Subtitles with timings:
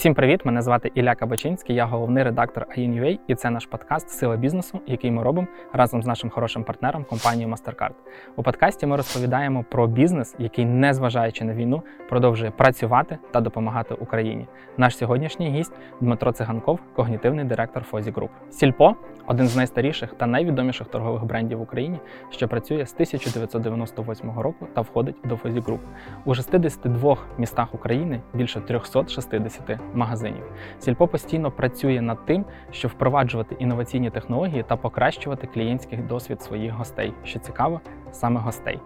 [0.00, 0.44] Усім привіт!
[0.44, 5.10] Мене звати Ілля Кабачинський, я головний редактор AIN.UA і це наш подкаст Сила бізнесу, який
[5.10, 7.92] ми робимо разом з нашим хорошим партнером компанією MasterCard.
[8.36, 14.46] У подкасті ми розповідаємо про бізнес, який, незважаючи на війну, продовжує працювати та допомагати Україні.
[14.76, 18.30] Наш сьогоднішній гість Дмитро Циганков, когнітивний директор Фозі Груп.
[18.50, 18.94] Сільпо
[19.26, 21.98] один з найстаріших та найвідоміших торгових брендів в Україні,
[22.30, 25.80] що працює з 1998 року та входить до Фозі Груп.
[26.24, 30.44] У 62 містах України більше 360 магазинів.
[30.78, 37.14] Сільпо постійно працює над тим, щоб впроваджувати інноваційні технології та покращувати клієнтський досвід своїх гостей,
[37.24, 38.78] що цікаво, саме гостей.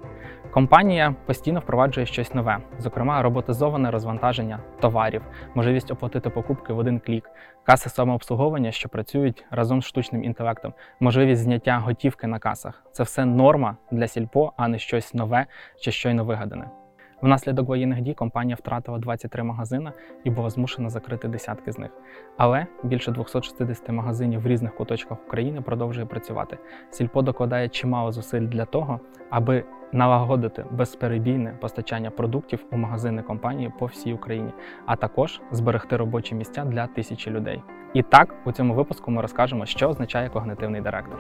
[0.51, 5.23] Компанія постійно впроваджує щось нове, зокрема, роботизоване розвантаження товарів,
[5.55, 7.31] можливість оплатити покупки в один клік,
[7.65, 12.83] каси самообслуговування, що працюють разом з штучним інтелектом, можливість зняття готівки на касах.
[12.93, 15.47] Це все норма для сільпо, а не щось нове
[15.81, 16.84] чи щойно вигадане.
[17.23, 19.93] Внаслідок воєнних дій компанія втратила 23 магазини
[20.25, 21.91] і була змушена закрити десятки з них.
[22.37, 26.59] Але більше 260 магазинів в різних куточках України продовжує працювати.
[26.91, 33.87] Сільпо докладає чимало зусиль для того, аби налагодити безперебійне постачання продуктів у магазини компанії по
[33.87, 34.53] всій Україні,
[34.87, 37.63] а також зберегти робочі місця для тисячі людей.
[37.95, 41.19] І так, у цьому випуску ми розкажемо, що означає когнитивний директор.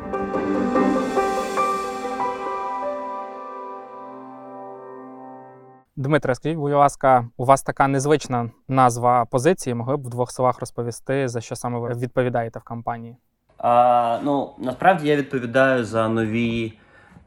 [5.96, 9.74] Дмитре, скажіть, будь ласка, у вас така незвична назва позиції.
[9.74, 13.16] Могли б в двох словах розповісти, за що саме ви відповідаєте в компанії?
[13.58, 16.72] А, Ну насправді я відповідаю за нові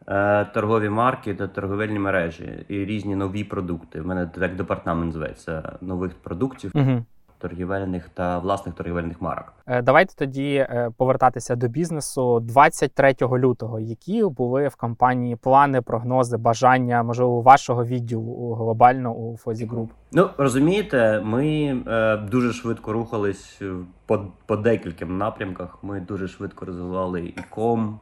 [0.07, 4.01] е, торгові марки та торговельні мережі і різні нові продукти.
[4.01, 6.71] У мене як департамент зветься нових продуктів.
[6.75, 7.05] Угу
[7.37, 9.53] торгівельних та власних торгівельних марок.
[9.67, 13.79] Е, давайте тоді е, повертатися до бізнесу 23 лютого.
[13.79, 19.91] Які були в компанії плани, прогнози, бажання можливо вашого відділу глобально у Фозі Груп?
[20.11, 23.61] Ну розумієте, ми е, дуже швидко рухались
[24.05, 25.77] по по декільким напрямках.
[25.81, 27.99] Ми дуже швидко розвивали і ком,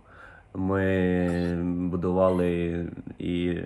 [0.54, 1.58] ми
[1.90, 2.86] будували
[3.20, 3.58] і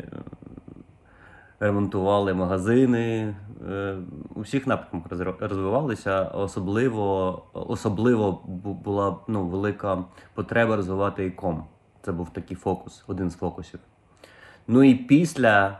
[1.59, 3.35] ремонтували магазини.
[3.69, 3.97] Е,
[4.35, 6.23] у всіх напрямках розвивалися.
[6.23, 8.41] Особливо особливо
[8.83, 10.03] була ну, велика
[10.33, 11.63] потреба розвивати іком.
[12.01, 13.79] Це був такий фокус, один з фокусів.
[14.67, 15.79] Ну і після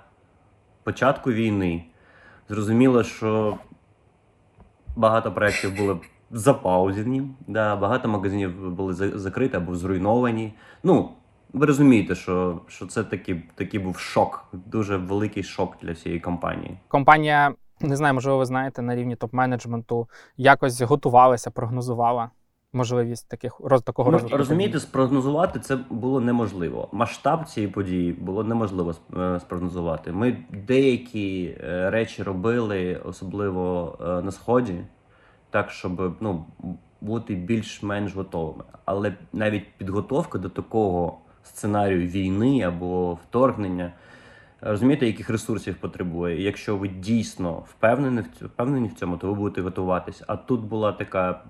[0.84, 1.86] початку війни
[2.50, 3.58] зрозуміло, що
[4.96, 6.00] багато проєктів були
[6.32, 10.54] запаузені, да, багато магазинів були закриті або зруйновані.
[10.84, 11.10] Ну,
[11.54, 16.78] ви розумієте, що що це такий такий був шок, дуже великий шок для всієї компанії.
[16.88, 22.30] Компанія, не знаю, можливо, ви знаєте, на рівні топ-менеджменту якось готувалася, прогнозувала
[22.74, 24.38] можливість таких роз такого ну, розвитку.
[24.38, 26.90] Розумієте, спрогнозувати це було неможливо.
[26.92, 30.12] Масштаб цієї події було неможливо е, спрогнозувати.
[30.12, 30.38] Ми
[30.68, 34.76] деякі е, речі робили, особливо е, на сході,
[35.50, 36.46] так щоб ну.
[37.02, 41.18] Бути більш-менш готовими, але навіть підготовка до такого
[41.50, 43.92] сценарію війни або вторгнення.
[44.62, 46.42] Розумієте, яких ресурсів потребує.
[46.42, 50.24] І якщо ви дійсно впевнені в впевнені в цьому, то ви будете готуватись.
[50.28, 51.42] А тут була така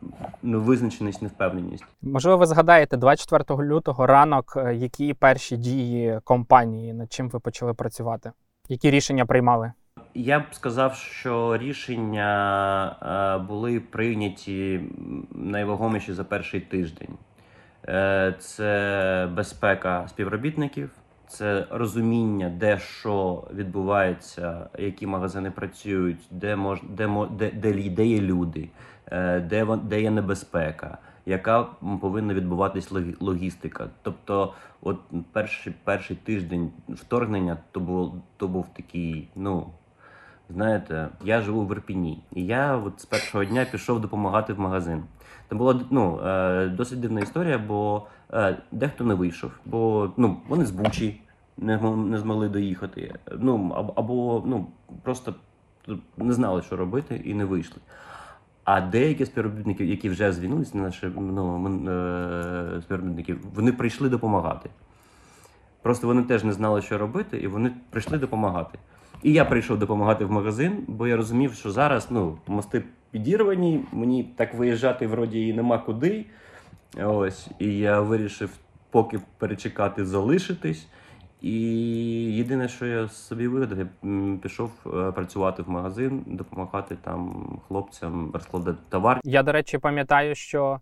[0.44, 1.86] невизначеність, невпевненість.
[2.02, 7.74] Можливо, ви згадаєте 24 лютого ранок, е, які перші дії компанії, над чим ви почали
[7.74, 8.32] працювати?
[8.70, 9.72] Які рішення приймали?
[10.14, 14.82] Я б сказав, що рішення е, були прийняті
[15.32, 17.18] найвагоміші за перший тиждень.
[17.90, 20.90] Е, це безпека співробітників,
[21.28, 28.22] це розуміння, де що відбувається, які магазини працюють, де мож, де, де, де, де є
[28.22, 28.70] люди,
[29.12, 31.64] е, де де є небезпека, яка
[32.02, 33.90] повинна відбуватись логістика.
[34.02, 35.00] Тобто, от
[35.32, 39.68] перший перший тиждень вторгнення то був то був такий, ну.
[40.54, 45.04] Знаєте, я живу в Ірпіні, і я от з першого дня пішов допомагати в магазин.
[45.50, 50.66] Це була ну, е, досить дивна історія, бо е, дехто не вийшов, бо ну, вони
[50.66, 51.22] з Бучі
[51.58, 53.16] не не змогли доїхати.
[53.40, 54.68] Ну, Або ну,
[55.04, 55.36] просто
[56.18, 57.78] не знали, що робити, і не вийшли.
[58.64, 64.70] А деякі співробітники, які вже звільнилися, наші ну, е, співробітники, вони прийшли допомагати.
[65.82, 68.80] Просто вони теж не знали, що робити, і вони прийшли допомагати.
[69.24, 74.24] І я прийшов допомагати в магазин, бо я розумів, що зараз ну, мости підірвані, мені
[74.36, 76.26] так виїжджати вроді і нема куди.
[77.04, 78.50] Ось, І я вирішив
[78.92, 80.88] поки перечекати, залишитись.
[81.42, 81.52] І
[82.36, 83.88] єдине, що я собі вигадав, я
[84.42, 89.20] пішов е, працювати в магазин, допомагати там хлопцям розкладати товар.
[89.24, 90.80] Я, до речі, пам'ятаю, що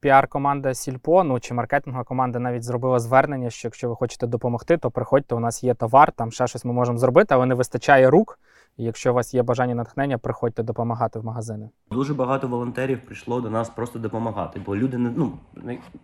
[0.00, 4.90] піар-команда Сільпо, ну чи маркетингова команда навіть зробила звернення, що якщо ви хочете допомогти, то
[4.90, 8.38] приходьте, у нас є товар, там ще щось ми можемо зробити, але не вистачає рук
[8.76, 11.70] І якщо у вас є бажання натхнення, приходьте допомагати в магазини.
[11.90, 15.32] Дуже багато волонтерів прийшло до нас просто допомагати, бо люди не ну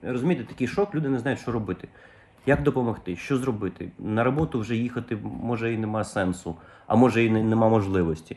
[0.03, 1.89] розумієте, такий шок, люди не знають, що робити.
[2.47, 3.91] Як допомогти, що зробити?
[3.99, 6.55] На роботу вже їхати може і нема сенсу,
[6.87, 8.37] а може і не, нема можливості.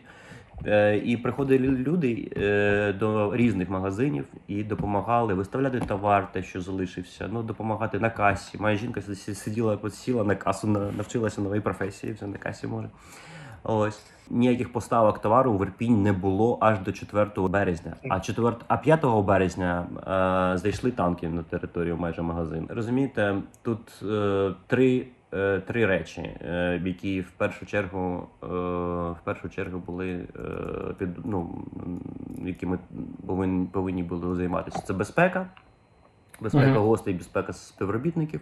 [0.65, 7.29] Е, і приходили люди е, до різних магазинів і допомагали виставляти товар, те, що залишився,
[7.31, 8.57] ну допомагати на касі.
[8.61, 12.89] Моя жінка сиділа, сіла на касу, на- навчилася новій професії, вже на касі може.
[13.63, 17.93] Ось ніяких поставок товару в Ірпінь не було аж до 4 березня.
[18.09, 19.85] А 4, а 5 березня
[20.53, 22.67] е, зайшли танки на територію майже магазину.
[22.69, 23.79] Розумієте, тут
[24.09, 25.05] е, три,
[25.67, 28.47] три речі, е, які в першу чергу е,
[29.11, 31.65] в першу чергу були е, під ну
[32.45, 32.79] якими
[33.27, 34.79] повинні повинні були займатися.
[34.79, 35.47] Це безпека,
[36.39, 36.77] безпека Мгм.
[36.81, 38.41] гостей, безпека співробітників.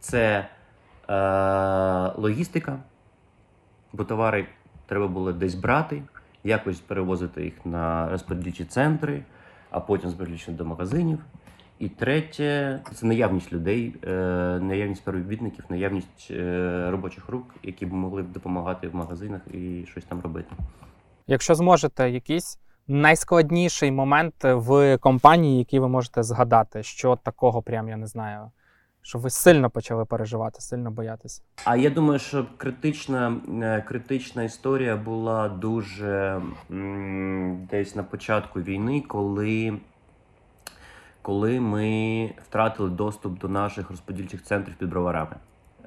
[0.00, 0.48] Це
[1.08, 1.14] е,
[2.16, 2.78] логістика,
[3.92, 4.46] бо товари
[4.86, 6.02] треба було десь брати,
[6.44, 9.22] якось перевозити їх на розподільчі центри,
[9.70, 11.18] а потім зберігати до магазинів.
[11.80, 14.10] І третє це наявність людей, е,
[14.62, 20.04] наявність співробітників, наявність е, робочих рук, які б могли б допомагати в магазинах і щось
[20.04, 20.48] там робити.
[21.26, 27.96] Якщо зможете, якийсь найскладніший момент в компанії, який ви можете згадати, що такого прям я
[27.96, 28.50] не знаю,
[29.02, 31.42] що ви сильно почали переживати, сильно боятися.
[31.64, 36.42] А я думаю, що критична, е, критична історія була дуже
[37.70, 39.78] десь на початку війни, коли,
[41.30, 45.36] коли ми втратили доступ до наших розподільчих центрів під броварами.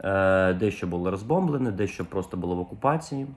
[0.04, 3.28] Е, Дещо було розбомблене, дещо просто було в окупації.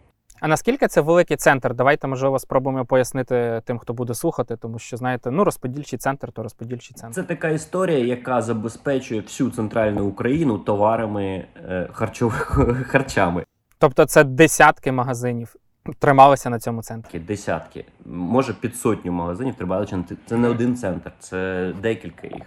[0.41, 1.75] А наскільки це великий центр?
[1.75, 6.43] Давайте, можливо, спробуємо пояснити тим, хто буде слухати, тому що знаєте, ну розподільчий центр, то
[6.43, 7.15] розподільчий центр.
[7.15, 13.45] Це така історія, яка забезпечує всю центральну Україну товарами е, харчових харчами.
[13.79, 15.57] Тобто це десятки магазинів
[15.99, 17.19] трималися на цьому центрі.
[17.19, 20.05] Десятки, може під сотню магазинів Трибаличин.
[20.27, 22.45] Це не один центр, це декілька їх.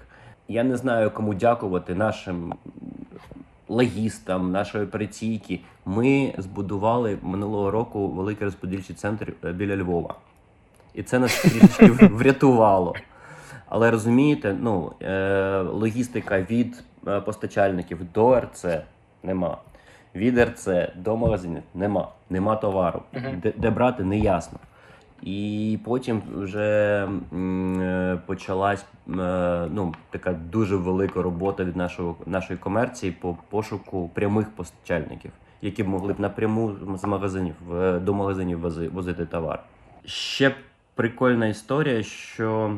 [0.47, 2.53] Я не знаю, кому дякувати нашим
[3.67, 5.59] логістам, нашої операційки.
[5.85, 10.15] Ми збудували минулого року великий розподільчий центр е, біля Львова.
[10.93, 12.95] І це нас трішки врятувало.
[13.69, 18.65] Але розумієте, ну, е, логістика від е, постачальників до РЦ
[19.23, 19.57] нема.
[20.15, 22.07] Від РЦ до магазинів нема.
[22.29, 23.01] Нема товару.
[23.43, 24.59] Де, де брати, не ясно.
[25.21, 32.59] І потім вже м, е, почалась е, ну, така дуже велика робота від нашого, нашої
[32.59, 37.55] комерції по пошуку прямих постачальників, які б могли б напряму з магазинів
[38.01, 39.63] до магазинів вози, возити товар.
[40.05, 40.55] Ще
[40.95, 42.77] прикольна історія, що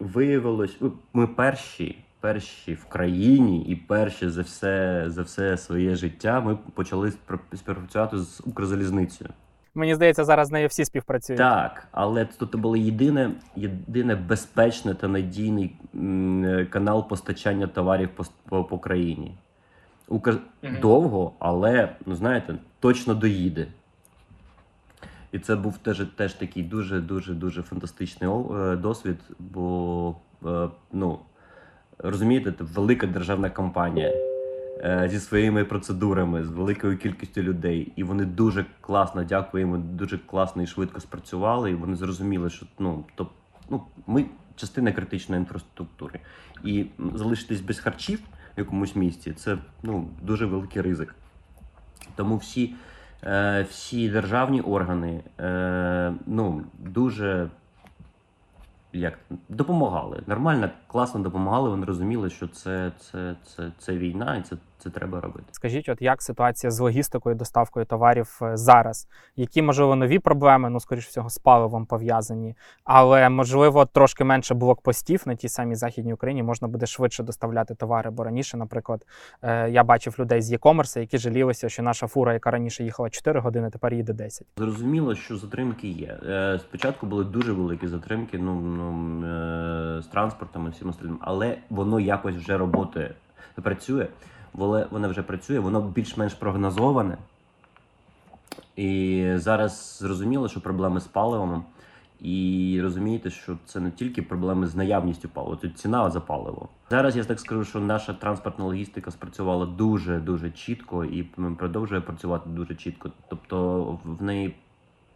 [0.00, 0.80] виявилось,
[1.12, 7.12] ми перші, перші в країні і перші за все, за все своє життя ми почали
[7.54, 9.30] співпрацювати з Укрзалізницею.
[9.74, 11.38] Мені здається, зараз з нею всі співпрацюють.
[11.38, 15.76] Так, але тут було єдине, єдине безпечне та надійний
[16.70, 19.34] канал постачання товарів по, по, по країні.
[20.08, 20.38] Укр...
[20.62, 20.76] Мгм.
[20.80, 23.66] Довго, але, ну знаєте, точно доїде.
[25.32, 30.16] І це був теж, теж такий дуже дуже дуже фантастичний е, досвід, бо
[30.46, 31.18] е, ну,
[31.98, 34.12] розумієте, це велика державна компанія
[34.84, 37.92] е, зі своїми процедурами, з великою кількістю людей.
[37.96, 41.70] І вони дуже класно, дякуємо, дуже класно і швидко спрацювали.
[41.70, 43.28] І вони зрозуміли, що ну, то,
[43.70, 44.24] ну, ми
[44.56, 46.20] частина критичної інфраструктури.
[46.64, 48.18] І залишитись без харчів
[48.56, 51.14] в якомусь місці це ну, дуже великий ризик.
[52.16, 52.74] Тому всі,
[53.24, 57.48] е, всі державні органи е, ну, дуже
[58.92, 60.22] як допомагали.
[60.26, 61.70] Нормально, класно допомагали.
[61.70, 65.44] Вони розуміли, що це, це, це, це війна, і це, це треба робити.
[65.52, 69.08] Скажіть, от як ситуація з логістикою, доставкою товарів е, зараз?
[69.36, 70.70] Які можливо нові проблеми?
[70.70, 72.54] Ну, скоріш всього, з паливом пов'язані,
[72.84, 78.10] але можливо трошки менше блокпостів на тій самій західній Україні можна буде швидше доставляти товари.
[78.10, 79.06] Бо раніше, наприклад,
[79.42, 83.40] е, я бачив людей з e-commerce, які жалілися, що наша фура, яка раніше їхала 4
[83.40, 84.46] години, тепер їде 10.
[84.56, 86.18] Зрозуміло, що затримки є.
[86.28, 92.00] Е, Спочатку були дуже великі затримки ну, ну, з транспортом і всім остальним, але воно
[92.00, 93.14] якось вже роботи
[93.62, 94.06] працює.
[94.56, 97.18] Воно, вже працює, воно більш-менш прогнозоване.
[98.76, 101.64] І зараз зрозуміло, що проблеми з паливом.
[102.20, 106.68] І розумієте, що це не тільки проблеми з наявністю палива, тут ціна за паливо.
[106.90, 111.22] Зараз я так скажу, що наша транспортна логістика спрацювала дуже дуже чітко і
[111.58, 113.10] продовжує працювати дуже чітко.
[113.28, 114.56] Тобто, в неї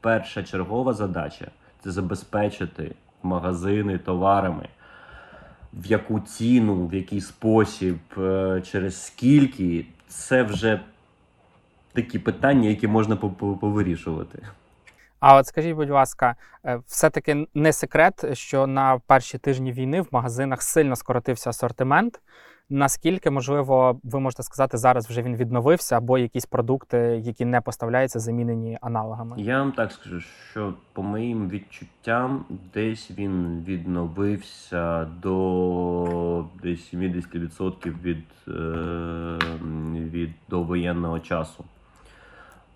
[0.00, 4.68] перша чергова задача це забезпечити магазини товарами,
[5.72, 10.80] в яку ціну, в який спосіб, е, через скільки, це вже
[11.92, 14.42] такі питання, які можна по- по- повирішувати.
[15.20, 16.36] А от скажіть, будь ласка,
[16.66, 22.20] е, все-таки не секрет, що на перші тижні війни в магазинах сильно скоротився асортимент.
[22.72, 28.20] Наскільки можливо, ви можете сказати, зараз вже він відновився, або якісь продукти, які не поставляються,
[28.20, 29.42] замінені аналогами?
[29.42, 38.24] Я вам так скажу, що по моїм відчуттям, десь він відновився до десь 70% від,
[38.48, 38.52] е,
[39.94, 41.64] від довоєнного часу.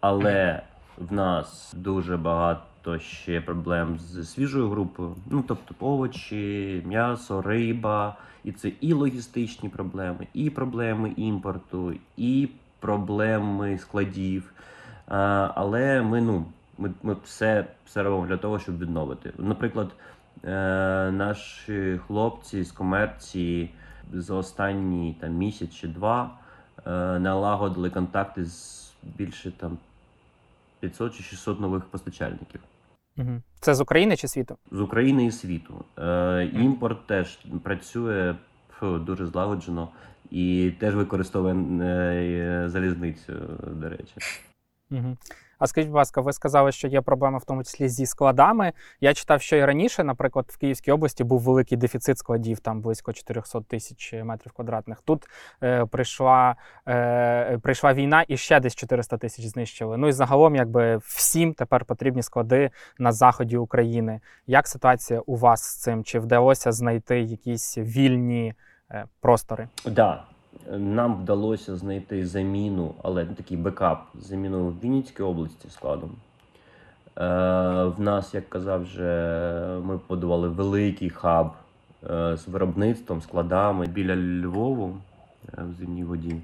[0.00, 0.62] Але
[0.98, 5.16] в нас дуже багато ще проблем з свіжою групою.
[5.30, 8.16] Ну, тобто овочі, м'ясо, риба.
[8.44, 12.48] І це і логістичні проблеми, і проблеми імпорту, і
[12.80, 14.52] проблеми складів.
[15.08, 16.46] А, але ми, ну,
[16.78, 19.32] ми, ми все, все робимо для того, щоб відновити.
[19.38, 19.88] Наприклад,
[20.44, 20.50] е,
[21.10, 23.74] наші хлопці з комерції
[24.12, 26.30] за останні там, місяць чи два
[26.86, 29.78] е, налагодили контакти з більше там
[30.84, 32.60] 500 чи 600 нових постачальників.
[33.60, 34.56] Це з України чи світу?
[34.70, 35.84] З України і світу.
[35.98, 38.34] Е, імпорт теж працює
[38.82, 39.88] дуже злагоджено
[40.30, 43.32] і теж використовує е, залізницю,
[43.66, 44.14] до речі.
[45.64, 48.72] А скажіть, будь ласка, ви сказали, що є проблема в тому числі зі складами.
[49.00, 53.12] Я читав, що і раніше, наприклад, в Київській області був великий дефіцит складів, там близько
[53.12, 55.00] 400 тисяч метрів квадратних.
[55.00, 55.26] Тут
[55.62, 56.56] е, прийшла
[56.88, 59.96] е, прийшла війна і ще десь 400 тисяч знищили.
[59.96, 64.20] Ну і загалом, якби всім тепер потрібні склади на заході України.
[64.46, 66.04] Як ситуація у вас з цим?
[66.04, 68.54] Чи вдалося знайти якісь вільні
[68.90, 69.68] е, простори?
[69.86, 70.24] Да.
[70.70, 76.10] Нам вдалося знайти заміну, але такий бекап, заміну в Вінницькій області складом.
[76.10, 77.22] Е,
[77.84, 81.52] В нас, як казав, вже ми подавали великий хаб
[82.10, 84.96] е, з виробництвом, складами біля Львову
[85.58, 86.36] е, в зимній воді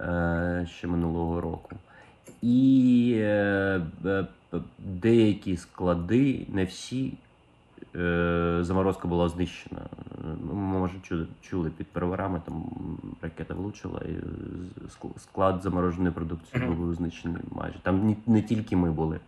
[0.00, 1.70] е, ще минулого року.
[2.42, 3.80] І е,
[4.78, 7.12] деякі склади, не всі,
[8.64, 9.86] заморозка була знищена.
[10.42, 10.94] Ми, може,
[11.40, 12.64] чули, під переворами, там
[13.22, 14.14] ракета влучила, і
[15.18, 17.78] склад замороженої продукції був знищений майже.
[17.82, 19.20] Там не, тільки ми були.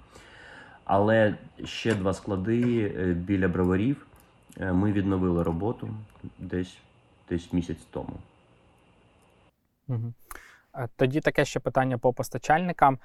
[0.85, 1.35] Але
[1.65, 4.07] ще два склади е, біля броварів
[4.61, 5.89] е, ми відновили роботу
[6.39, 6.79] десь,
[7.29, 8.17] десь місяць тому.
[9.89, 10.13] Угу.
[10.97, 12.99] Тоді таке ще питання по постачальникам.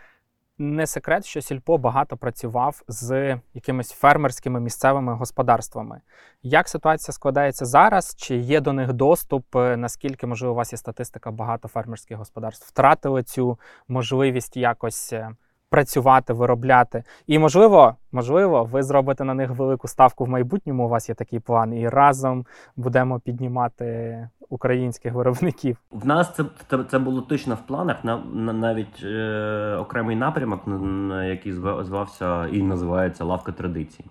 [0.57, 6.01] Не секрет, що Сільпо багато працював з якимись фермерськими місцевими господарствами.
[6.43, 8.15] Як ситуація складається зараз?
[8.17, 9.55] Чи є до них доступ?
[9.55, 15.29] Е, Наскільки можливо у вас є статистика багато фермерських господарств втратили цю можливість якось е,
[15.73, 17.03] працювати, виробляти?
[17.27, 20.85] І можливо, можливо, ви зробите на них велику ставку в майбутньому.
[20.85, 25.77] У вас є такий план, і разом будемо піднімати українських виробників.
[25.91, 28.03] В нас це, це, це було точно в планах.
[28.03, 34.05] На, на навіть е, окремий напрямок, на, на який зва- звався і називається лавка традицій.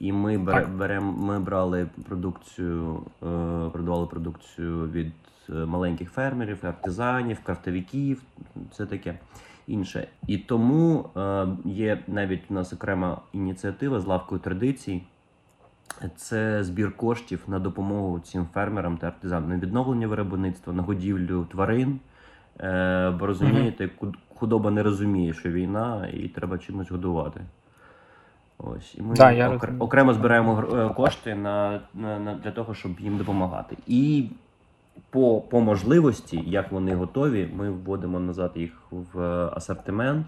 [0.00, 5.12] І ми бере, берем, ми брали продукцію, е, продавали продукцію від
[5.50, 8.22] е, маленьких фермерів, артизанів, крафтовиків,
[8.72, 9.14] це таке
[9.68, 10.08] інше.
[10.26, 15.02] І тому е, є навіть у нас окрема ініціатива з лавкою традицій.
[16.16, 22.00] Це збір коштів на допомогу цим фермерам та артизанам на відновлення виробництва, на годівлю тварин.
[22.60, 23.90] Е, бо розумієте,
[24.34, 27.40] худоба не розуміє, що війна, і треба чимось годувати.
[28.58, 28.94] Ось.
[28.94, 33.16] І ми Да, окр- окремо збираємо е, кошти на, на, на, для того, щоб їм
[33.18, 33.76] допомагати.
[33.86, 34.28] І
[35.10, 40.26] по, по можливості, як вони готові, ми вводимо назад їх в е, асортимент.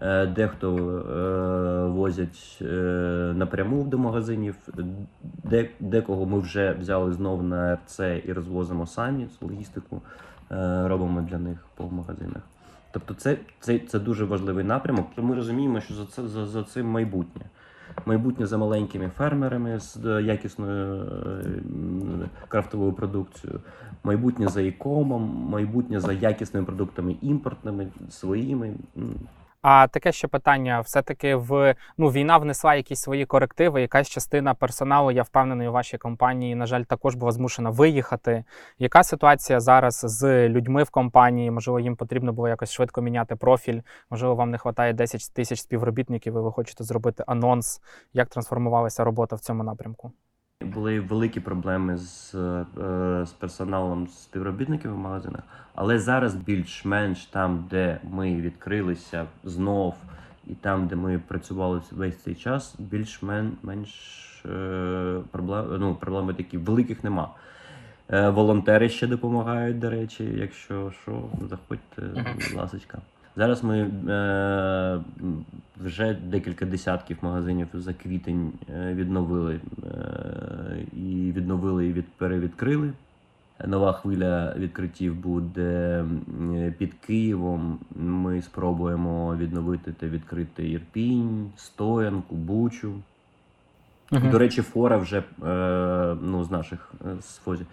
[0.00, 2.58] Е, Дехто е, возять
[3.34, 4.54] напряму до магазинів,
[5.22, 10.02] де, декого ми вже взяли знов на РЦ і розвозимо самі логістику,
[10.84, 12.42] робимо для них по магазинах.
[12.90, 15.06] Тобто, це, це, це дуже важливий напрямок.
[15.16, 17.42] Ми розуміємо, що за це за, за цим майбутнє.
[18.06, 21.02] Майбутнє за маленькими фермерами з е, якісною
[22.24, 23.60] е, крафтовою продукцією,
[24.04, 28.74] майбутнє за ікомом, майбутнє за якісними продуктами імпортними, своїми.
[29.68, 33.80] А таке ще питання: все-таки в ну війна внесла якісь свої корективи.
[33.80, 38.44] Якась частина персоналу, я впевнений, у вашій компанії, на жаль, також була змушена виїхати.
[38.78, 41.50] Яка ситуація зараз з людьми в компанії?
[41.50, 43.80] Можливо, їм потрібно було якось швидко міняти профіль.
[44.10, 47.80] Можливо, вам не вистачає 10 тисяч співробітників, і ви хочете зробити анонс.
[48.12, 50.12] Як трансформувалася робота в цьому напрямку?
[50.60, 55.42] Були великі проблеми з, е, з персоналом з співробітників в магазинах,
[55.74, 59.94] але зараз більш-менш там, де ми відкрилися знов,
[60.46, 63.90] і там, де ми працювали весь цей час, більш-менш
[64.46, 67.30] е, проблем, ну, проблеми такі великих нема.
[68.10, 72.02] Е, волонтери ще допомагають, до речі, якщо що, заходьте,
[72.34, 72.98] будь ласочка.
[73.36, 75.00] Зараз ми е,
[75.84, 78.52] вже декілька десятків магазинів за квітень
[78.92, 79.60] відновили
[81.46, 82.92] відновили і від, перевідкрили.
[83.66, 86.04] Нова хвиля відкриттів буде
[86.78, 87.78] під Києвом.
[87.96, 92.94] Ми спробуємо відновити та відкрити Ірпінь, Стоянку, Бучу.
[94.10, 94.30] Мгм.
[94.30, 95.22] До речі, фора вже е,
[96.22, 97.66] ну, з наших е, з фозі,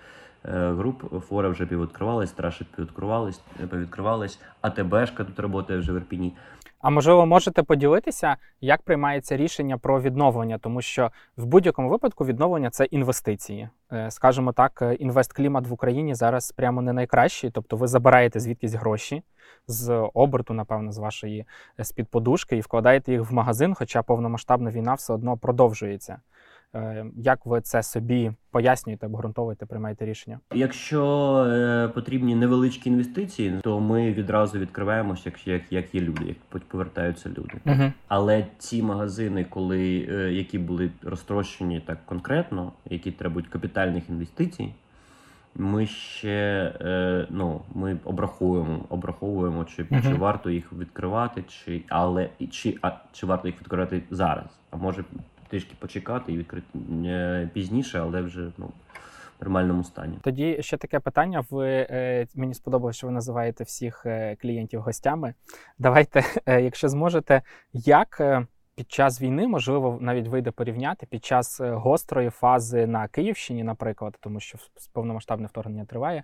[0.45, 6.33] е, груп фора вже піввідкривалась, траші піввідкривались, піввідкривались, АТБшка тут працює вже в Ірпіні.
[6.83, 12.69] А можливо, можете поділитися, як приймається рішення про відновлення, тому що в будь-якому випадку відновлення
[12.69, 13.69] це інвестиції.
[13.91, 17.51] Е, Скажімо так, е, інвестклімат в Україні зараз прямо не найкращий.
[17.51, 19.23] Тобто ви забираєте звідкись гроші
[19.67, 21.45] з оберту, напевно, з вашої
[21.79, 26.17] е, з-під подушки і вкладаєте їх в магазин, хоча повномасштабна війна все одно продовжується.
[26.75, 30.39] Е, Як ви це собі пояснюєте, обґрунтовуєте, приймаєте рішення?
[30.53, 36.63] Якщо е, потрібні невеличкі інвестиції, то ми відразу відкриваємося, як, як, як є люди, як
[36.63, 37.53] повертаються люди.
[37.65, 37.91] Угу.
[38.07, 44.73] Але ці магазини, коли е, які були розтрощені так конкретно, які требують капітальних інвестицій,
[45.55, 46.73] ми ще
[47.29, 50.01] ну, ми обраховуємо, обраховуємо, чи, Мгм.
[50.01, 54.45] чи варто їх відкривати, чи але чи, а, чи варто їх відкривати зараз.
[54.71, 55.03] А може
[55.53, 60.17] трішки почекати і відкрити е, пізніше, але вже ну, в нормальному стані.
[60.21, 61.43] Тоді ще таке питання.
[61.49, 65.33] Ви е, мені сподобалося, що ви називаєте всіх е, клієнтів гостями.
[65.77, 67.41] Давайте, якщо зможете,
[67.73, 68.21] як
[68.75, 74.39] під час війни, можливо, навіть вийде порівняти під час гострої фази на Київщині, наприклад, тому
[74.39, 74.57] що
[74.93, 76.23] повномасштабне вторгнення триває.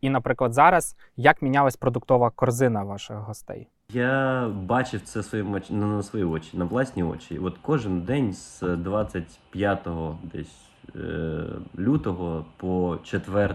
[0.00, 3.68] І, наприклад, зараз як мінялась продуктова корзина ваших гостей?
[3.92, 5.70] Я бачив це своїм оч...
[5.70, 7.38] на свої очі, на власні очі.
[7.38, 9.78] От кожен день з 25
[10.22, 10.56] десь
[10.96, 11.44] е,
[11.78, 13.54] лютого по 4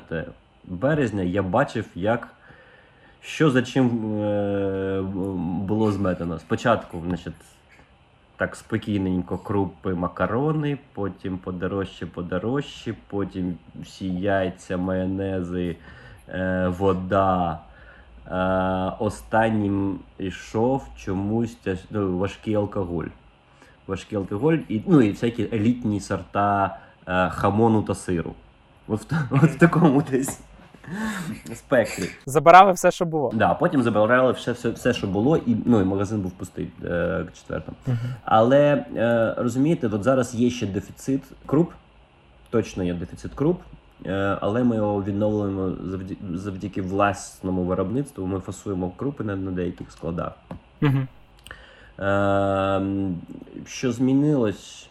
[0.64, 2.28] березня я бачив, як
[3.22, 5.02] що за чим е,
[5.68, 6.40] було зметено.
[6.40, 7.34] Спочатку, значить,
[8.38, 15.76] так спокійненько крупи, макарони, потім подорожче, подорожче, потім всі яйця, майонези,
[16.30, 17.60] е, вода.
[18.32, 18.36] Е,
[19.00, 21.58] останнім йшов чомусь
[21.92, 23.06] ну, важкий алкоголь.
[23.88, 28.34] Важкий алкоголь і, ну, і всякі елітні сорта е, хамону та сиру.
[28.88, 30.40] От в, от в такому десь
[31.56, 32.10] спектрі.
[32.26, 33.32] Забирали все, що було.
[33.34, 36.88] Да, потім забирали все, все, все, що було, і, ну, і магазин був пустий е,
[37.26, 37.78] к четвертому.
[38.26, 41.72] Але е, розумієте, от зараз є ще дефіцит круп,
[42.50, 43.62] точно є дефіцит круп,
[44.42, 45.72] але ми його відновлюємо
[46.34, 48.26] завдяки, власному виробництву.
[48.26, 50.34] Ми фасуємо крупи на, на деяких складах.
[50.82, 51.08] Угу.
[52.00, 52.82] Е,
[53.66, 54.90] що змінилось?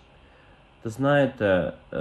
[0.82, 1.98] То знаєте, е,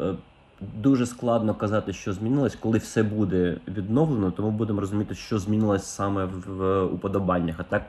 [0.00, 0.14] е,
[0.60, 5.86] дуже складно казати, що змінилось, коли все буде відновлено, то ми будемо розуміти, що змінилось
[5.86, 7.56] саме в, уподобаннях.
[7.58, 7.82] А так,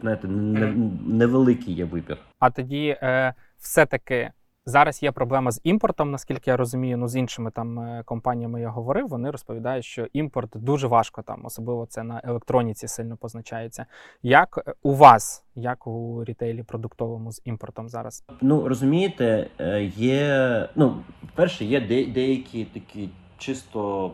[0.00, 0.74] знаєте, не,
[1.06, 2.16] невеликий є вибір.
[2.38, 4.30] А тоді е, все-таки
[4.66, 6.96] зараз є проблема з імпортом, наскільки я розумію.
[6.96, 9.08] Ну з іншими там е, компаніями я говорив.
[9.08, 13.86] Вони розповідають, що імпорт дуже важко там, особливо це на електроніці сильно позначається.
[14.22, 18.24] Як е, у вас, як у рітейлі продуктовому з імпортом зараз?
[18.40, 20.68] Ну, розумієте, е, є.
[20.74, 20.96] Ну,
[21.34, 24.10] перше, є де, деякі такі чисто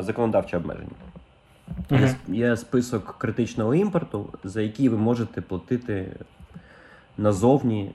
[0.00, 0.90] законодавчі обмеження.
[1.90, 6.16] Є, є список критичного імпорту, за який ви можете платити
[7.18, 7.90] назовні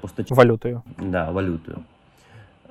[0.00, 0.36] постачання.
[0.38, 0.82] Валютою.
[0.98, 1.78] да, валютою.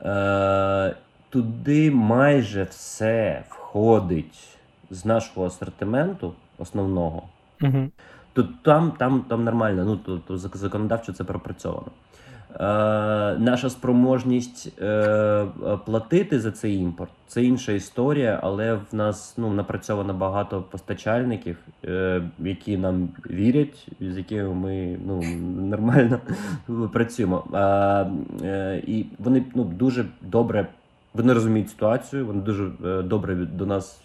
[0.02, 0.96] Е,
[1.30, 4.58] туди майже все входить
[4.90, 7.24] з нашого асортименту основного.
[7.62, 7.90] Угу.
[8.34, 11.88] То там, там, там нормально, ну то, то законодавчо це пропрацьовано.
[12.56, 12.60] Е,
[13.38, 15.46] наша спроможність е,
[15.86, 22.22] платити за цей імпорт це інша історія, але в нас ну, напрацьовано багато постачальників, е,
[22.40, 25.22] які нам вірять, з якими ми ну,
[25.70, 26.20] нормально
[26.94, 27.44] працюємо.
[28.88, 30.68] І вони ну, дуже добре.
[31.14, 32.70] Вони розуміють ситуацію, вони дуже
[33.04, 34.02] добре до нас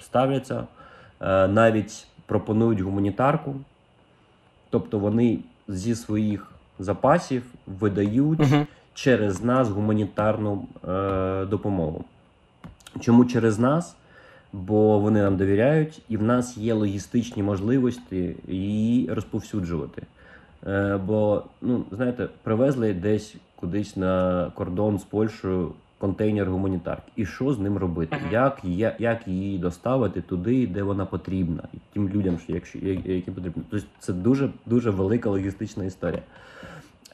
[0.00, 0.64] ставляться.
[1.48, 3.54] Навіть пропонують гуманітарку,
[4.70, 8.66] тобто вони зі своїх запасів видають Угу.
[8.94, 12.04] через нас гуманітарну е, допомогу.
[13.00, 13.96] Чому через нас?
[14.52, 20.02] Бо вони нам довіряють, і в нас є логістичні можливості її розповсюджувати.
[20.66, 25.72] Е, бо, ну, знаєте, привезли десь кудись на кордон з Польщею
[26.04, 27.12] контейнер гуманітарки.
[27.16, 28.16] І що з ним робити?
[28.30, 28.60] Як,
[28.98, 33.62] як її доставити туди, де вона потрібна, і тим людям, що якщо, які потрібні.
[33.70, 36.22] Тобто це дуже, дуже велика логістична історія.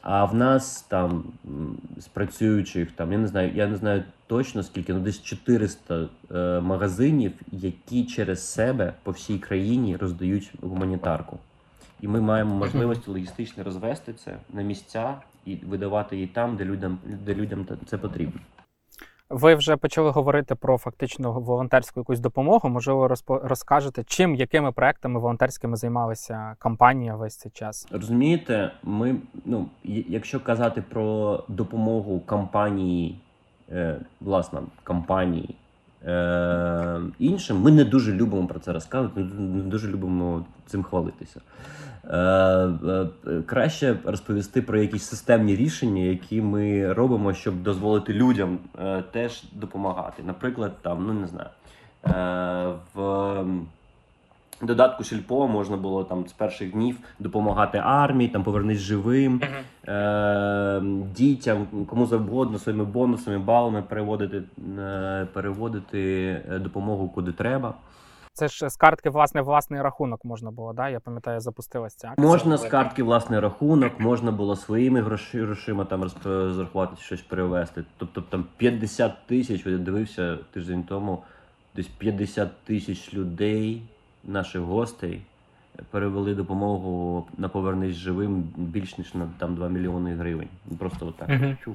[0.02, 1.24] А в нас там
[1.98, 6.60] з працюючих, там я не знаю, я не знаю точно скільки, ну десь 400 е,
[6.60, 11.38] магазинів, які через себе по всій країні роздають гуманітарку.
[12.00, 15.14] І ми маємо можливість логістично розвести це на місця
[15.46, 18.40] і видавати її там, де людям, де людям це потрібно.
[19.30, 22.68] Ви вже почали говорити про фактично волонтерську якусь допомогу.
[22.68, 27.88] Можливо, розкажете, чим, якими проектами волонтерськими займалася компанія весь цей час?
[27.90, 33.20] Розумієте, ми, ну, якщо казати про допомогу компанії,
[33.72, 35.56] е, власне, компанії
[36.04, 41.40] е, іншим, ми не дуже любимо про це розказувати, не дуже любимо цим хвалитися.
[42.04, 43.06] Е, е,
[43.46, 48.58] краще розповісти про якісь системні рішення, які ми робимо, щоб дозволити людям
[49.12, 50.22] теж допомагати.
[50.26, 51.50] Наприклад, там, ну не знаю,
[52.94, 53.44] в
[54.62, 59.40] додатку Шельпо можна було там з перших днів допомагати армії, там повернись живим,
[59.88, 60.82] е,
[61.14, 64.42] дітям, кому завгодно своїми бонусами, балами переводити,
[64.78, 66.00] е, переводити
[66.50, 67.74] е, допомогу куди треба.
[68.32, 70.88] Це ж з картки власне власний рахунок можна було, да?
[70.88, 72.26] Я пам'ятаю, запустилась ця акція.
[72.28, 77.84] Можна з картки власний рахунок, можна було своїми гроші- грошима там розрахувати щось перевести.
[77.96, 81.22] Тобто там 50 тисяч, я дивився тиждень тому,
[81.76, 83.82] десь 50 тисяч людей,
[84.24, 85.22] наших гостей,
[85.90, 90.48] перевели допомогу на повернись живим більш ніж на там 2 мільйони гривень.
[90.70, 91.58] Ну, Просто отак.
[91.64, 91.74] Чу.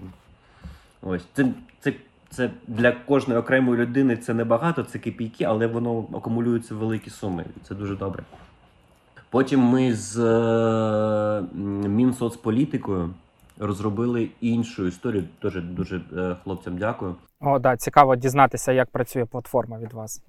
[1.02, 1.48] Ось це,
[1.80, 1.94] це,
[2.30, 7.46] це для кожної окремої людини це небагато, це копійки, але воно акумулюється в великі суми.
[7.64, 8.24] Це дуже добре.
[9.30, 11.42] Потім ми з е,
[11.88, 13.10] Мінсоцполітикою
[13.60, 15.24] розробили іншу історію.
[15.42, 17.16] Дуже дуже е, хлопцям дякую.
[17.40, 20.22] О, да, цікаво дізнатися, як працює платформа від вас.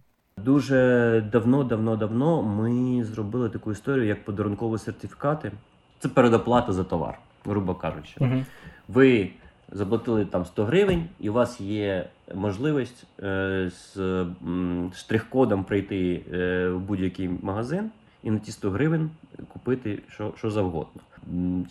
[0.44, 5.52] Дуже давно, давно, давно ми зробили таку історію, як подарункові сертифікати.
[5.98, 8.14] Це передоплата за товар, грубо кажучи.
[8.20, 8.44] Угу.
[8.88, 9.30] Ви
[9.72, 16.68] заплатили там 100 гривень, і у вас є можливість е, з м, штрих-кодом прийти е,
[16.68, 17.90] в будь-який магазин
[18.22, 19.10] і на ті 100 гривень
[19.52, 21.02] купити що, що завгодно.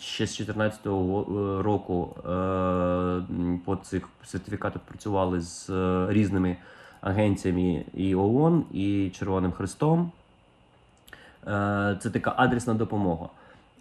[0.00, 0.86] Ще з 2014
[1.64, 2.28] року е,
[3.64, 6.56] по цих сертифікатах працювали з е, різними
[7.06, 10.12] агенціями і ООН, і Червоним Хрестом.
[11.46, 13.28] Е, Це така адресна допомога.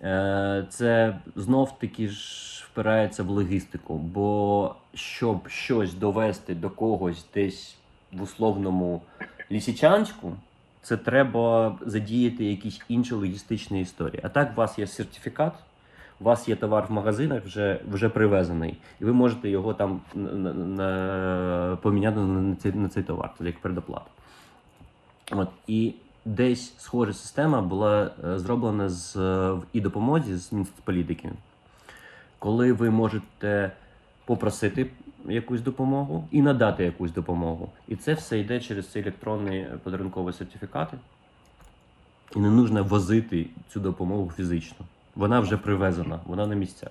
[0.04, 7.76] Е, Це знов таки ж впирається в логістику, бо щоб щось довести до когось десь
[8.14, 9.02] в условному
[9.52, 10.34] лісічанську,
[10.82, 14.22] це треба задіяти якісь інші логістичні історії.
[14.24, 15.54] А так, у вас є сертифікат,
[16.19, 20.54] у вас є товар в магазинах вже, вже привезений, і ви можете його там на,
[20.54, 24.06] на, поміняти на цей, на цей товар, це як предоплата.
[25.32, 25.93] От, і
[26.25, 31.32] десь схожа система була е, зроблена з е, в і допомозі з Мінсоцполітики,
[32.39, 33.71] коли ви можете
[34.25, 34.91] попросити
[35.28, 37.69] якусь допомогу і надати якусь допомогу.
[37.88, 40.97] І це все йде через ці електронні подарункові сертифікати.
[42.36, 44.86] І не потрібно возити цю допомогу фізично.
[45.15, 46.89] Вона вже привезена, вона на місцях.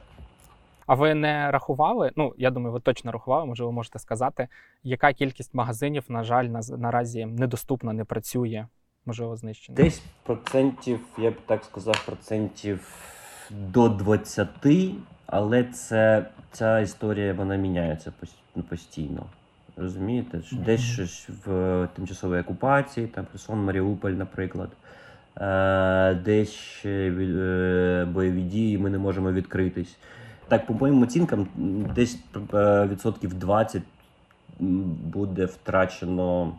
[0.86, 2.10] А ви не рахували?
[2.16, 4.48] Ну, я думаю, ви точно рахували, може, ви можете сказати,
[4.82, 8.66] яка кількість магазинів, на жаль, на, наразі недоступна, не працює,
[9.06, 9.76] можливо, знищена.
[9.76, 12.88] Десь процентів, я б так сказав, процентів
[13.50, 14.48] до 20,
[15.26, 18.12] але це, ця історія вона міняється
[18.68, 19.26] постійно.
[19.76, 20.42] Розумієте?
[20.52, 24.70] Десь щось в тимчасовій окупації, там Херсон, Маріуполь, наприклад.
[25.40, 29.96] Е, десь ще е, бойові дії, ми не можемо відкритись.
[30.48, 31.48] Так, по моїм оцінкам,
[31.94, 32.18] десь
[32.54, 33.82] е, відсотків 20
[34.60, 36.54] м, буде втрачено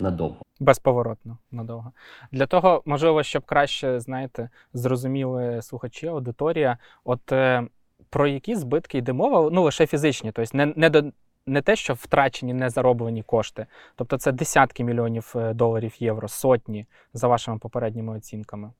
[0.00, 0.42] надовго.
[0.60, 1.92] Безповоротно надовго.
[2.32, 7.66] Для того, можливо, щоб краще, знаєте, зрозуміли слухачі, аудиторія, от е,
[8.10, 11.02] про які збитки йде мова, ну лише фізичні, тобто не, не, до,
[11.48, 13.66] не те, що втрачені, не зароблені кошти.
[13.96, 18.72] Тобто це десятки мільйонів е, доларів, євро, сотні за вашими попередніми оцінками.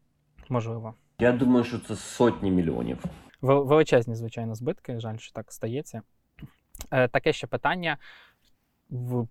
[0.48, 0.94] Можливо.
[1.18, 3.04] Я думаю, що це сотні мільйонів.
[3.40, 5.00] Величезні, звичайно, збитки.
[5.00, 6.02] Жаль, що так стається.
[6.90, 7.96] Е, Таке ще питання: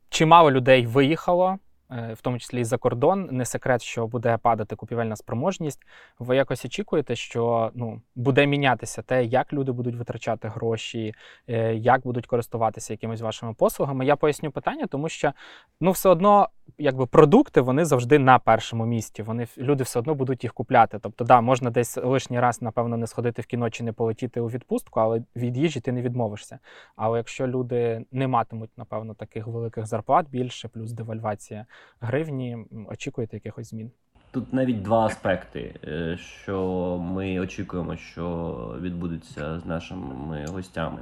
[0.10, 1.58] чимало людей виїхало,
[1.90, 3.28] в тому числі і за кордон.
[3.32, 5.80] Не секрет, що буде падати купівельна спроможність.
[6.20, 11.14] Ви якось очікуєте, що ну, буде мінятися те, як люди будуть витрачати гроші,
[11.48, 14.06] е, як будуть користуватися якимись вашими послугами.
[14.06, 15.34] Я поясню питання, тому що
[15.82, 19.24] ну, все одно, якби продукти вони завжди на першому місці.
[19.24, 21.00] Вони люди все одно будуть їх купляти.
[21.00, 24.48] Тобто, да, можна десь лишній раз, напевно, не сходити в кіно чи не полетіти у
[24.48, 26.60] відпустку, але від їжі ти не відмовишся.
[26.96, 31.66] Але якщо люди не матимуть, напевно, таких великих зарплат більше, плюс девальвація
[32.02, 32.58] гривні,
[32.90, 33.92] очікуєте якихось змін.
[34.32, 41.00] тут навіть два аспекти, е, що ми очікуємо, що відбудеться з нашими гостями.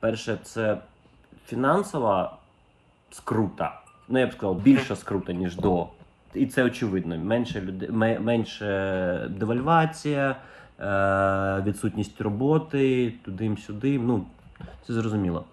[0.00, 0.78] Перше, це
[1.46, 2.36] фінансова
[3.10, 3.80] скрута.
[4.08, 5.86] Ну, я б сказав, більша скрута, ніж до.
[6.34, 7.18] І це очевидно.
[7.18, 10.36] Менше людей, менше девальвація,
[10.80, 13.98] е, відсутність роботи, туди-сюди.
[13.98, 14.24] Ну,
[14.86, 15.44] це зрозуміло.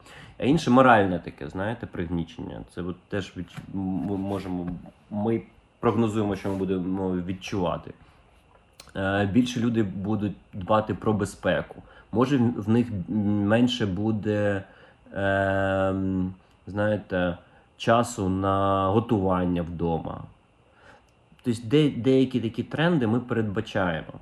[0.42, 2.62] А інше моральне таке, знаєте, пригнічення.
[2.76, 4.68] Це от теж від, ми можемо.
[5.10, 5.42] Ми
[5.80, 7.92] прогнозуємо, що ми будемо відчувати.
[8.96, 11.76] Е, більше люди будуть дбати про безпеку.
[12.12, 14.64] Може, в них менше буде,
[15.14, 15.94] е,
[16.68, 17.38] знаєте,
[17.78, 20.22] часу на готування вдома.
[21.44, 24.14] Тобто, де, деякі такі тренди ми передбачаємо.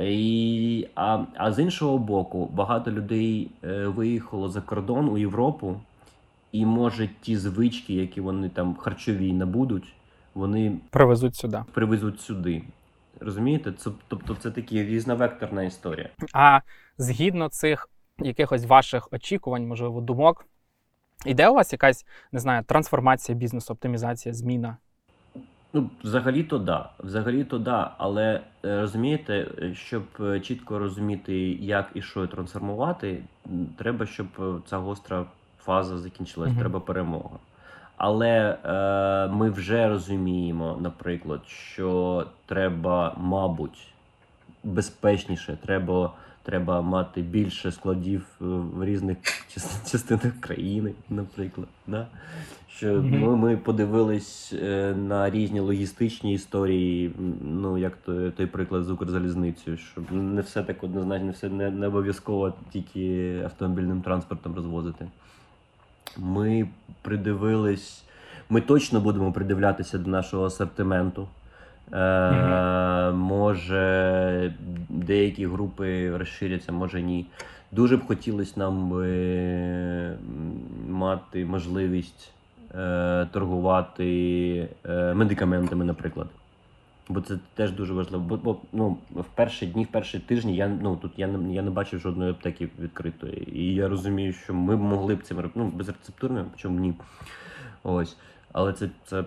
[0.00, 5.80] І, А а з іншого боку, багато людей е, виїхало за кордон у Європу,
[6.52, 9.92] і може ті звички, які вони там харчові набудуть,
[10.34, 11.62] вони привезуть сюди.
[11.72, 12.62] Привезуть сюди.
[13.20, 13.72] Розумієте?
[13.72, 16.08] Це, тобто це така різновекторна історія.
[16.34, 16.60] А
[16.98, 20.46] згідно цих якихось ваших очікувань, можливо, думок,
[21.26, 24.76] іде у вас якась не знаю, трансформація бізнесу, оптимізація, зміна?
[25.72, 26.90] Ну, взагалі-то да.
[26.98, 27.90] Взагалі-то да.
[27.98, 33.22] Але е, розумієте, щоб е, чітко розуміти, як і що трансформувати,
[33.76, 35.24] треба, щоб е, ця гостра
[35.58, 36.50] фаза закінчилась.
[36.50, 36.58] -hmm.
[36.58, 37.38] Треба перемога.
[37.96, 43.92] Але е, ми вже розуміємо, наприклад, що треба, мабуть,
[44.64, 49.18] безпечніше, треба треба мати більше складів в різних
[49.90, 51.68] частинах країни, наприклад.
[51.86, 52.06] Да?
[52.68, 58.90] Що ми, ми подивились е, на різні логістичні історії, ну як той, той приклад з
[58.90, 65.08] Укрзалізницею, що не все так однозначно, не все не, не обов'язково тільки автомобільним транспортом розвозити.
[66.16, 66.68] Ми
[67.02, 68.04] придивились,
[68.48, 71.28] ми точно будемо придивлятися до нашого асортименту.
[71.92, 73.12] Е.
[73.12, 74.54] Може,
[74.88, 77.26] деякі групи розширяться, може ні.
[77.72, 80.16] Дуже б хотілося нам би
[80.88, 82.32] мати можливість
[82.74, 86.26] е, торгувати е, медикаментами, наприклад.
[87.08, 88.24] Бо це теж дуже важливо.
[88.24, 91.62] Бо, бо ну, в перші дні, в перші тижні я ну тут я не я
[91.62, 93.58] не бачив жодної аптеки відкритої.
[93.58, 95.60] І я розумію, що ми б могли б цим робити.
[95.60, 96.94] Ну, безрецептурними, чому ні.
[97.82, 98.16] Ось.
[98.52, 99.24] Але це це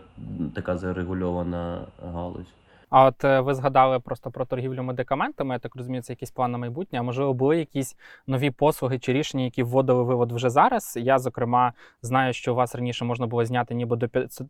[0.54, 1.82] така зарегульована
[2.14, 2.54] галузь.
[2.94, 5.56] А от е, ви згадали просто про торгівлю медикаментами.
[5.56, 7.00] Я так розумію, це якийсь план на майбутнє.
[7.00, 7.96] А можливо, були якісь
[8.28, 10.98] нові послуги чи рішення, які вводили вивод вже зараз.
[11.02, 14.08] Я, зокрема, знаю, що у вас раніше можна було зняти ніби до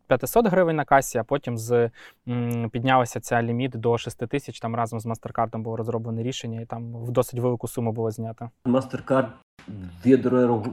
[0.08, 1.90] 500 гривень на касі, а потім з
[2.28, 4.60] м, піднялася ця ліміт до 6 тисяч.
[4.60, 8.50] Там разом з MasterCard було розроблене рішення, і там в досить велику суму було знято.
[8.64, 9.26] MasterCard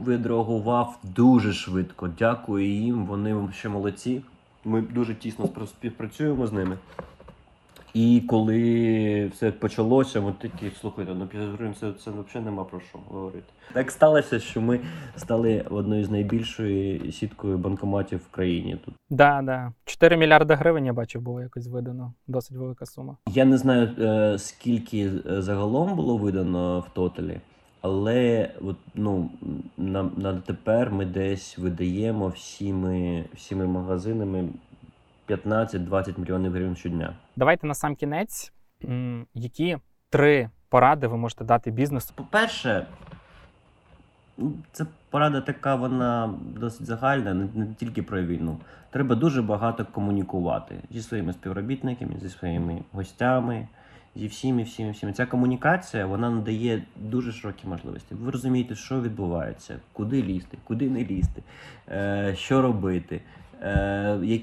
[0.06, 2.08] відреагував дуже швидко.
[2.18, 3.06] Дякую їм.
[3.06, 4.22] Вони ще молодці.
[4.64, 6.78] Ми дуже тісно співпрацюємо з ними.
[7.94, 12.80] І коли все почалося, ми такі слухайте, ну 50 гривень це, це взагалі нема про
[12.80, 13.52] що говорити.
[13.72, 14.80] Так сталося, що ми
[15.16, 18.78] стали одною з найбільшої сіткою банкоматів в країні.
[18.84, 19.72] Тут да, да.
[19.84, 22.12] 4 мільярди гривень я бачив, було якось видано.
[22.26, 23.16] Досить велика сума.
[23.28, 27.40] Я не знаю е, скільки е, загалом було видано в тоталі.
[27.80, 29.30] Але от, ну,
[29.76, 34.48] на на тепер ми десь видаємо всіми всіми магазинами
[35.28, 37.14] 15-20 мільйонів гривень щодня.
[37.36, 38.52] Давайте на сам кінець.
[39.34, 39.78] Які
[40.10, 42.12] три поради ви можете дати бізнесу?
[42.16, 42.86] По-перше,
[44.38, 48.58] ну, це порада така, вона досить загальна, не, тільки про війну.
[48.90, 53.68] Треба дуже багато комунікувати зі своїми співробітниками, зі своїми гостями,
[54.16, 55.12] зі всіми, всіми, всіми.
[55.12, 58.14] Ця комунікація вона надає дуже широкі можливості.
[58.14, 61.42] Ви розумієте, що відбувається, куди лізти, куди не лізти,
[61.88, 63.20] е, що робити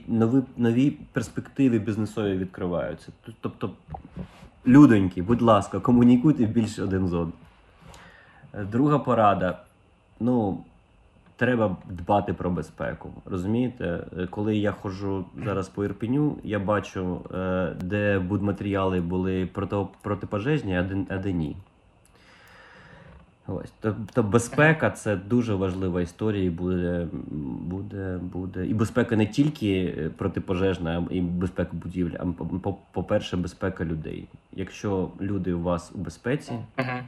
[0.08, 3.12] нові нові перспективи бізнесові відкриваються.
[3.42, 3.72] Тобто,
[4.68, 7.34] людоньки, будь ласка, комунікуйте більше один з одним.
[8.54, 9.60] Е, друга порада.
[10.20, 10.64] Ну,
[11.36, 13.10] треба дбати про безпеку.
[13.26, 19.50] Розумієте, е, коли я ходжу зараз по Ірпеню, я бачу, е, де будматеріали були
[20.02, 20.78] протипожежні,
[21.10, 21.56] а де ні.
[23.52, 26.44] Ось тобто безпека це дуже важлива історія.
[26.44, 27.08] і Буде
[27.62, 32.26] буде, буде і безпека не тільки е, протипожежна, і безпека будівлі, а
[32.92, 34.28] по-перше, безпека людей.
[34.54, 36.54] Якщо люди у вас у безпеці,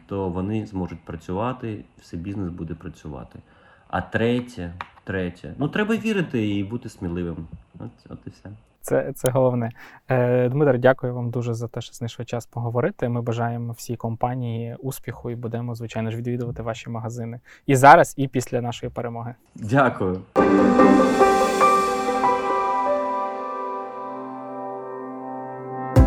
[0.08, 3.40] то вони зможуть працювати, все бізнес буде працювати.
[3.88, 4.74] А третє,
[5.04, 7.48] третє, ну треба вірити і бути сміливим.
[7.80, 8.50] От, от і все.
[8.82, 9.72] Це це головне.
[10.08, 13.10] Е, Дмитро, дякую вам дуже за те, що знайшли час поговорити.
[13.10, 18.28] Ми бажаємо всій компанії успіху і будемо, звичайно ж, відвідувати ваші магазини і зараз, і
[18.28, 19.36] після нашої перемоги.
[19.56, 20.22] Дякую.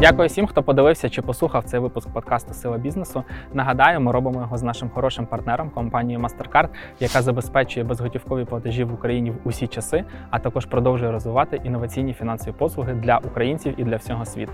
[0.05, 3.25] Дякую всім, хто подивився чи послухав цей випуск подкасту Сила бізнесу.
[3.53, 6.69] Нагадаю, ми робимо його з нашим хорошим партнером компанією MasterCard,
[7.01, 12.55] яка забезпечує безготівкові платежі в Україні в усі часи, а також продовжує розвивати інноваційні фінансові
[12.59, 14.53] послуги для українців і для всього світу.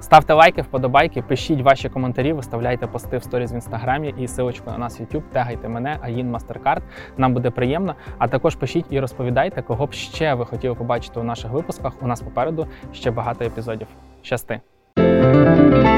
[0.00, 4.78] Ставте лайки, вподобайки, пишіть ваші коментарі, виставляйте пости в сторіз в інстаграмі і силочку на
[4.78, 6.82] нас в YouTube, тегайте мене, Аїн MasterCard.
[7.16, 7.94] Нам буде приємно.
[8.18, 11.92] А також пишіть і розповідайте, кого б ще ви хотіли побачити у наших випусках.
[12.02, 13.86] У нас попереду ще багато епізодів.
[14.22, 14.60] Щасти!
[15.18, 15.97] Música